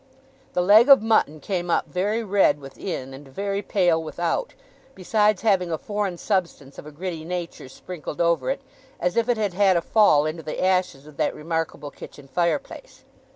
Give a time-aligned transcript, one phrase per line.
[0.53, 4.55] The leg of mutton came up very red within, and very pale without:
[4.95, 8.61] besides having a foreign substance of a gritty nature sprinkled over it,
[8.99, 13.03] as if if had had a fall into the ashes of that remarkable kitchen fireplace.